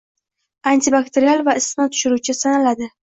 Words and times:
Antibakterial 0.71 1.43
va 1.49 1.55
isitma 1.61 1.87
tushiruvchi 1.97 2.37
sanaladi. 2.39 2.91